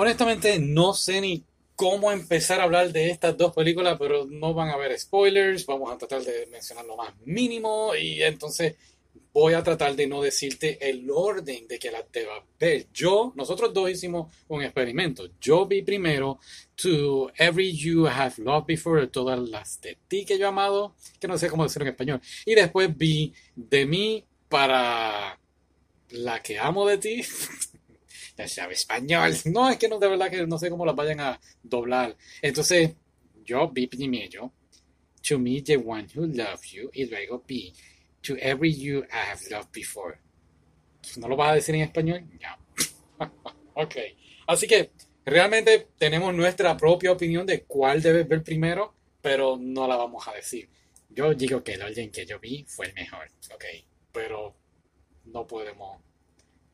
Honestamente, 0.00 0.60
no 0.60 0.94
sé 0.94 1.20
ni 1.20 1.42
cómo 1.74 2.12
empezar 2.12 2.60
a 2.60 2.62
hablar 2.62 2.92
de 2.92 3.10
estas 3.10 3.36
dos 3.36 3.52
películas, 3.52 3.96
pero 3.98 4.26
no 4.26 4.54
van 4.54 4.68
a 4.68 4.74
haber 4.74 4.96
spoilers. 4.96 5.66
Vamos 5.66 5.90
a 5.90 5.98
tratar 5.98 6.22
de 6.22 6.46
mencionar 6.46 6.84
lo 6.84 6.96
más 6.96 7.12
mínimo 7.24 7.96
y 7.96 8.22
entonces 8.22 8.76
voy 9.32 9.54
a 9.54 9.62
tratar 9.64 9.96
de 9.96 10.06
no 10.06 10.22
decirte 10.22 10.78
el 10.88 11.10
orden 11.10 11.66
de 11.66 11.80
que 11.80 11.90
la 11.90 12.04
te 12.04 12.24
va 12.24 12.36
a 12.36 12.44
ver. 12.60 12.86
Yo, 12.94 13.32
nosotros 13.34 13.74
dos 13.74 13.90
hicimos 13.90 14.32
un 14.46 14.62
experimento. 14.62 15.30
Yo 15.40 15.66
vi 15.66 15.82
primero 15.82 16.38
To 16.76 17.32
Every 17.36 17.76
You 17.76 18.06
Have 18.06 18.34
Loved 18.36 18.66
Before, 18.68 19.04
todas 19.08 19.36
las 19.40 19.80
de 19.80 19.98
ti 20.06 20.24
que 20.24 20.38
yo 20.38 20.44
he 20.44 20.48
amado, 20.48 20.94
que 21.18 21.26
no 21.26 21.36
sé 21.36 21.50
cómo 21.50 21.64
decirlo 21.64 21.86
en 21.88 21.94
español. 21.94 22.20
Y 22.46 22.54
después 22.54 22.96
vi 22.96 23.34
De 23.56 23.84
mí 23.84 24.24
para 24.48 25.40
la 26.10 26.40
que 26.40 26.56
amo 26.56 26.86
de 26.86 26.98
ti. 26.98 27.22
ya 28.38 28.48
sabe 28.48 28.74
español. 28.74 29.34
No, 29.46 29.68
es 29.68 29.76
que 29.76 29.88
no, 29.88 29.98
de 29.98 30.08
verdad 30.08 30.30
que 30.30 30.46
no 30.46 30.58
sé 30.58 30.70
cómo 30.70 30.86
la 30.86 30.92
vayan 30.92 31.20
a 31.20 31.40
doblar. 31.62 32.16
Entonces, 32.40 32.92
yo 33.44 33.68
vi 33.68 33.86
primero 33.88 34.52
To 35.28 35.38
Me, 35.38 35.60
The 35.60 35.76
One 35.76 36.06
Who 36.14 36.26
Loves 36.26 36.70
You, 36.70 36.90
y 36.92 37.06
luego 37.06 37.44
vi 37.46 37.74
To 38.22 38.36
every 38.40 38.74
you 38.74 39.00
I 39.04 39.30
have 39.30 39.40
loved 39.50 39.72
before. 39.72 40.18
¿No 41.16 41.28
lo 41.28 41.36
vas 41.36 41.52
a 41.52 41.54
decir 41.54 41.74
en 41.74 41.82
español? 41.82 42.24
No. 42.40 43.26
ok. 43.74 43.96
Así 44.46 44.66
que 44.66 44.92
realmente 45.24 45.88
tenemos 45.98 46.34
nuestra 46.34 46.76
propia 46.76 47.12
opinión 47.12 47.46
de 47.46 47.62
cuál 47.62 48.02
debes 48.02 48.28
ver 48.28 48.42
primero, 48.42 48.94
pero 49.20 49.56
no 49.58 49.86
la 49.86 49.96
vamos 49.96 50.26
a 50.28 50.32
decir. 50.32 50.68
Yo 51.10 51.32
digo 51.34 51.62
que 51.62 51.74
el 51.74 51.82
orden 51.82 52.10
que 52.10 52.26
yo 52.26 52.38
vi 52.38 52.64
fue 52.64 52.86
el 52.86 52.94
mejor. 52.94 53.30
Ok. 53.54 53.64
Pero 54.12 54.54
no 55.26 55.46
podemos. 55.46 56.00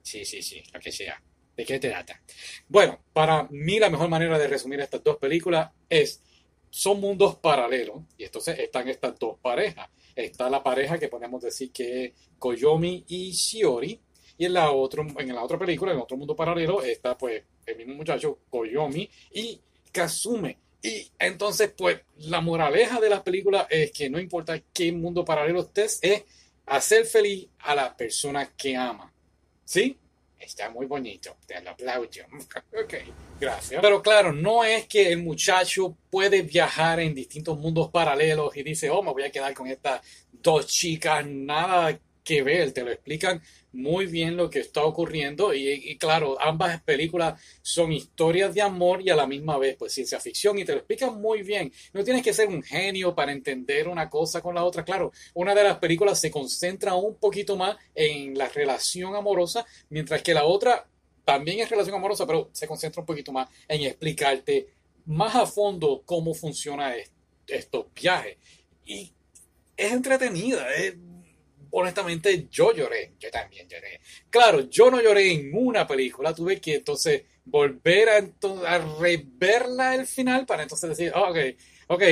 Sí, 0.03 0.25
sí, 0.25 0.43
sí, 0.43 0.63
lo 0.73 0.81
que 0.81 0.93
sea. 0.93 1.23
¿De 1.57 1.65
qué 1.65 1.79
te 1.79 1.91
trata? 1.91 2.21
Bueno, 2.69 3.01
para 3.13 3.47
mí 3.51 3.79
la 3.79 3.91
mejor 3.91 4.09
manera 4.09 4.39
de 4.39 4.49
resumir 4.49 4.81
estas 4.81 5.05
dos 5.05 5.17
películas 5.19 5.71
es, 5.89 6.23
son 6.71 7.01
mundos 7.01 7.37
paralelos 7.37 8.03
y 8.19 8.25
entonces 8.25 8.59
están 8.59 8.89
estas 8.89 9.19
dos 9.19 9.39
parejas 9.41 9.89
está 10.15 10.49
la 10.49 10.63
pareja 10.63 10.99
que 10.99 11.09
podemos 11.09 11.43
decir 11.43 11.73
que 11.73 12.05
es 12.05 12.13
Koyomi 12.39 13.05
y 13.09 13.33
Shiori. 13.33 14.01
Y 14.37 14.47
en 14.47 14.55
la, 14.55 14.73
otro, 14.73 15.07
en 15.17 15.35
la 15.35 15.45
otra 15.45 15.59
película, 15.59 15.93
en 15.93 15.99
otro 15.99 16.17
mundo 16.17 16.35
paralelo, 16.35 16.83
está 16.83 17.17
pues 17.17 17.43
el 17.67 17.77
mismo 17.77 17.95
muchacho 17.95 18.41
Koyomi 18.51 19.09
y 19.33 19.61
Kazume. 19.93 20.59
Y 20.83 21.09
entonces, 21.19 21.73
pues, 21.77 22.01
la 22.19 22.41
moraleja 22.41 23.01
de 23.01 23.09
las 23.09 23.23
películas 23.23 23.67
es 23.71 23.93
que 23.93 24.11
no 24.11 24.19
importa 24.19 24.61
qué 24.73 24.93
mundo 24.93 25.25
paralelo 25.25 25.61
estés, 25.61 25.99
es 26.03 26.25
hacer 26.67 27.07
feliz 27.07 27.49
a 27.61 27.75
la 27.75 27.97
persona 27.97 28.53
que 28.57 28.77
ama. 28.77 29.13
¿Sí? 29.65 29.97
Está 30.45 30.69
muy 30.69 30.87
bonito, 30.87 31.37
te 31.47 31.61
lo 31.63 31.71
aplaudo. 31.71 32.09
ok, 32.85 32.95
gracias. 33.41 33.81
Pero 33.81 34.03
claro, 34.03 34.33
no 34.33 34.63
es 34.63 34.87
que 34.87 35.11
el 35.11 35.23
muchacho 35.23 35.97
puede 36.11 36.43
viajar 36.43 37.01
en 37.01 37.15
distintos 37.15 37.59
mundos 37.59 37.91
paralelos 37.91 38.55
y 38.57 38.63
dice, 38.63 38.91
oh, 38.91 39.03
me 39.03 39.13
voy 39.13 39.25
a 39.25 39.31
quedar 39.31 39.55
con 39.55 39.67
estas 39.67 40.03
dos 40.31 40.67
chicas, 40.67 41.25
nada 41.27 41.99
que 42.25 42.43
ver, 42.43 42.73
te 42.73 42.83
lo 42.83 42.91
explican 42.91 43.43
muy 43.73 44.07
bien 44.07 44.37
lo 44.37 44.49
que 44.49 44.61
está 44.61 44.83
ocurriendo 44.85 45.53
y, 45.53 45.97
claro, 45.99 46.41
ambas 46.41 46.83
películas 46.83 47.41
son 47.61 47.93
historias 47.93 48.55
de 48.55 48.63
amor 48.63 49.03
y 49.03 49.11
a 49.11 49.17
la 49.17 49.27
misma 49.27 49.59
vez 49.59 49.77
pues 49.77 49.93
ciencia 49.93 50.21
ficción 50.21 50.59
y 50.59 50.65
te 50.65 50.73
lo 50.73 50.79
explican 50.79 51.21
muy 51.21 51.43
bien. 51.43 51.73
No 51.93 52.03
tienes 52.03 52.23
que 52.23 52.33
ser 52.33 52.49
un 52.49 52.63
genio 52.63 53.15
para 53.15 53.33
entender 53.33 53.89
una 53.89 54.09
cosa 54.09 54.41
con 54.41 54.55
la 54.55 54.65
otra. 54.65 54.85
Claro, 54.85 55.13
una 55.35 55.55
de 55.55 55.65
las 55.65 55.79
películas 55.79 56.21
se 56.21 56.31
concentra 56.31 56.95
un 56.95 57.17
poquito 57.17 57.57
más 57.57 57.77
en 57.95 58.39
la 58.39 58.49
relación 58.49 59.15
amorosa, 59.15 59.67
mientras 59.91 60.23
que 60.23 60.35
la 60.35 60.45
otra 60.45 60.87
también 61.25 61.61
es 61.61 61.69
relación 61.69 61.97
amorosa, 61.97 62.27
pero 62.27 62.51
se 62.53 62.67
concentra 62.67 63.01
un 63.01 63.07
poquito 63.07 63.33
más 63.33 63.49
en 63.69 63.83
explicarte 63.83 64.69
más 65.07 65.35
a 65.35 65.47
fondo 65.47 66.03
cómo 66.07 66.33
funciona 66.33 66.95
estos 67.47 67.87
viajes. 67.95 68.39
Y 68.87 69.13
es 69.77 69.93
entretenida, 69.93 70.73
es 70.75 70.95
honestamente 71.75 72.49
yo 72.51 72.73
lloré, 72.73 73.15
yo 73.19 73.31
también 73.31 73.69
lloré. 73.69 74.01
Claro, 74.31 74.69
yo 74.71 74.91
no 74.91 75.01
lloré 75.03 75.33
en 75.33 75.51
una 75.53 75.87
película, 75.87 76.35
tuve 76.35 76.61
que 76.61 76.77
entonces 76.77 77.23
volver 77.45 78.09
a, 78.09 78.17
a 78.67 78.79
reverla 79.01 79.95
el 79.95 80.07
final 80.07 80.47
para 80.47 80.63
entonces 80.63 80.91
decir, 80.91 81.13
oh, 81.15 81.31
ok, 81.31 81.39
ok, 81.89 82.03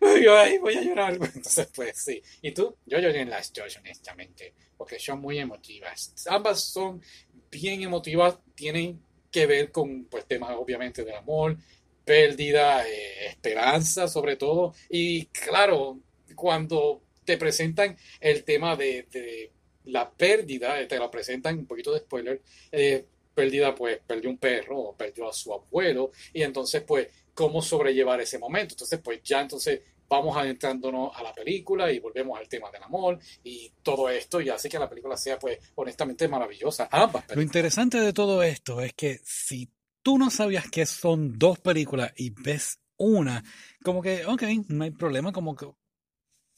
yo 0.22 0.38
ahí 0.38 0.58
voy 0.58 0.76
a 0.76 0.82
llorar. 0.82 1.14
Entonces, 1.34 1.68
pues 1.74 1.98
sí. 1.98 2.22
¿Y 2.42 2.52
tú? 2.52 2.76
Yo 2.86 2.98
lloré 2.98 3.20
en 3.20 3.30
las 3.30 3.52
dos, 3.52 3.76
honestamente, 3.76 4.54
porque 4.76 4.98
son 4.98 5.20
muy 5.20 5.38
emotivas. 5.38 6.14
Ambas 6.28 6.64
son 6.64 7.02
bien 7.50 7.82
emotivas, 7.82 8.38
tienen 8.54 9.02
que 9.30 9.46
ver 9.46 9.70
con 9.70 10.04
pues, 10.06 10.26
temas 10.26 10.52
obviamente 10.56 11.04
del 11.04 11.14
amor, 11.14 11.56
pérdida, 12.04 12.86
eh, 12.88 13.26
esperanza 13.28 14.08
sobre 14.08 14.36
todo. 14.36 14.74
Y 14.88 15.26
claro, 15.26 16.00
cuando 16.34 17.02
te 17.30 17.36
presentan 17.36 17.96
el 18.18 18.42
tema 18.42 18.74
de, 18.74 19.52
la 19.84 20.10
pérdida, 20.10 20.86
te 20.88 20.98
la 20.98 21.08
presentan 21.08 21.58
un 21.58 21.66
poquito 21.66 21.92
de 21.92 22.00
spoiler, 22.00 22.42
eh, 22.72 23.06
pérdida 23.32 23.72
pues 23.72 24.00
perdió 24.04 24.30
un 24.30 24.36
perro 24.36 24.78
o 24.78 24.96
perdió 24.96 25.28
a 25.28 25.32
su 25.32 25.52
abuelo 25.54 26.10
y 26.32 26.42
entonces 26.42 26.82
pues 26.82 27.06
cómo 27.32 27.62
sobrellevar 27.62 28.20
ese 28.20 28.40
momento. 28.40 28.74
Entonces 28.74 28.98
pues 28.98 29.22
ya 29.22 29.42
entonces 29.42 29.80
vamos 30.08 30.36
adentrándonos 30.36 31.16
a 31.16 31.22
la 31.22 31.32
película 31.32 31.92
y 31.92 32.00
volvemos 32.00 32.36
al 32.36 32.48
tema 32.48 32.68
del 32.72 32.82
amor 32.82 33.20
y 33.44 33.70
todo 33.80 34.10
esto 34.10 34.40
y 34.40 34.48
hace 34.48 34.68
que 34.68 34.80
la 34.80 34.88
película 34.88 35.16
sea 35.16 35.38
pues 35.38 35.56
honestamente 35.76 36.26
maravillosa. 36.26 36.88
Ambas. 36.90 37.24
Lo 37.32 37.42
interesante 37.42 38.00
de 38.00 38.12
todo 38.12 38.42
esto 38.42 38.80
es 38.80 38.92
que 38.94 39.20
si 39.22 39.70
tú 40.02 40.18
no 40.18 40.30
sabías 40.30 40.68
que 40.68 40.84
son 40.84 41.38
dos 41.38 41.60
películas 41.60 42.12
y 42.16 42.30
ves 42.30 42.80
una, 42.96 43.44
como 43.84 44.02
que, 44.02 44.26
ok, 44.26 44.42
no 44.68 44.82
hay 44.82 44.90
problema, 44.90 45.32
como 45.32 45.54
que 45.54 45.66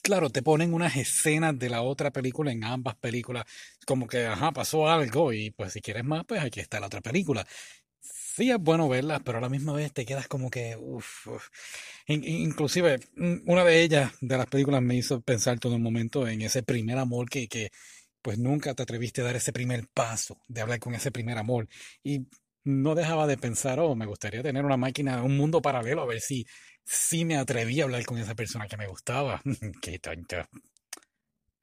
claro, 0.03 0.31
te 0.31 0.43
ponen 0.43 0.75
unas 0.75 0.97
escenas 0.97 1.59
de 1.59 1.71
la 1.71 1.83
otra 1.83 2.11
película 2.11 2.53
en 2.53 2.65
ambas 2.65 2.97
películas, 2.97 3.45
como 3.87 4.07
que, 4.07 4.27
ajá, 4.27 4.53
pasó 4.53 4.89
algo 4.89 5.33
y 5.33 5.51
pues 5.51 5.73
si 5.73 5.81
quieres 5.81 6.05
más, 6.05 6.25
pues 6.27 6.41
aquí 6.43 6.61
está 6.61 6.81
la 6.81 6.87
otra 6.87 7.01
película. 7.01 7.47
Sí 8.01 8.51
es 8.51 8.59
bueno 8.59 8.89
verlas, 8.89 9.23
pero 9.25 9.39
a 9.39 9.41
la 9.41 9.49
misma 9.49 9.73
vez 9.75 9.93
te 9.93 10.07
quedas 10.07 10.29
como 10.29 10.51
que, 10.51 10.77
uff, 10.79 11.29
inclusive 12.09 13.01
una 13.47 13.65
de 13.65 13.83
ellas, 13.83 14.13
de 14.21 14.37
las 14.39 14.47
películas, 14.47 14.83
me 14.83 14.97
hizo 14.97 15.21
pensar 15.21 15.59
todo 15.59 15.77
un 15.77 15.83
momento 15.83 16.27
en 16.29 16.43
ese 16.43 16.63
primer 16.63 16.99
amor 16.99 17.29
que, 17.31 17.49
que 17.49 17.71
pues 18.23 18.39
nunca 18.39 18.75
te 18.75 18.83
atreviste 18.83 19.21
a 19.21 19.25
dar 19.25 19.37
ese 19.37 19.53
primer 19.53 19.89
paso 19.89 20.39
de 20.49 20.61
hablar 20.63 20.79
con 20.81 20.95
ese 20.95 21.11
primer 21.13 21.39
amor. 21.39 21.69
Y 22.05 22.27
no 22.65 22.95
dejaba 22.95 23.27
de 23.27 23.37
pensar, 23.37 23.81
oh, 23.81 23.95
me 23.95 24.07
gustaría 24.07 24.43
tener 24.43 24.65
una 24.65 24.77
máquina, 24.77 25.23
un 25.23 25.37
mundo 25.37 25.61
paralelo, 25.61 26.03
a 26.03 26.07
ver 26.07 26.21
si 26.21 26.47
sí 26.85 27.25
me 27.25 27.37
atreví 27.37 27.81
a 27.81 27.85
hablar 27.85 28.05
con 28.05 28.19
esa 28.19 28.35
persona 28.35 28.69
que 28.69 28.77
me 28.77 28.87
gustaba. 28.87 29.41
Qué 29.83 29.99
tonto. 29.99 30.37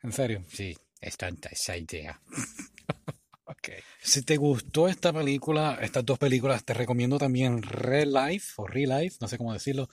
En 0.01 0.11
serio, 0.11 0.43
sí, 0.47 0.75
es 1.01 1.17
tonta 1.17 1.49
esa 1.49 1.77
idea. 1.77 2.19
okay. 3.45 3.79
Si 4.01 4.23
te 4.23 4.37
gustó 4.37 4.87
esta 4.87 5.11
película, 5.11 5.77
estas 5.81 6.05
dos 6.05 6.17
películas, 6.17 6.63
te 6.63 6.73
recomiendo 6.73 7.17
también 7.17 7.61
Real 7.61 8.13
Life 8.13 8.53
o 8.57 8.67
Real 8.67 9.01
Life, 9.01 9.17
no 9.19 9.27
sé 9.27 9.37
cómo 9.37 9.53
decirlo. 9.53 9.89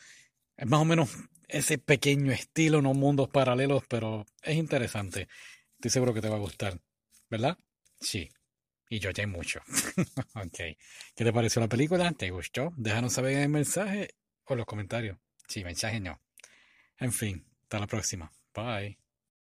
Es 0.56 0.66
más 0.66 0.81
o 0.81 0.84
menos 0.84 1.11
ese 1.49 1.78
pequeño 1.78 2.33
estilo, 2.33 2.83
no 2.83 2.95
mundos 2.95 3.28
paralelos, 3.28 3.84
pero 3.89 4.27
es 4.43 4.56
interesante. 4.56 5.28
Estoy 5.75 5.91
seguro 5.91 6.15
que 6.15 6.21
te 6.21 6.28
va 6.28 6.37
a 6.37 6.41
gustar, 6.41 6.81
¿verdad? 7.31 7.59
Sí. 8.00 8.28
Y 8.88 9.00
ya 9.00 9.26
mucho. 9.26 9.60
ok. 10.34 10.56
¿Qué 10.56 11.24
te 11.24 11.32
pareció 11.32 11.60
la 11.60 11.69
película? 11.69 12.12
¿Te 12.12 12.30
gustó? 12.30 12.72
Déjanos 12.76 13.12
saber 13.12 13.32
en 13.32 13.41
el 13.41 13.48
mensaje 13.48 14.10
o 14.44 14.54
los 14.54 14.66
comentarios. 14.66 15.19
Sí, 15.48 15.64
mensaje 15.64 16.00
no. 16.00 16.20
En 16.98 17.12
fin, 17.12 17.44
hasta 17.62 17.80
la 17.80 17.86
próxima. 17.86 18.32
Bye. 18.54 19.06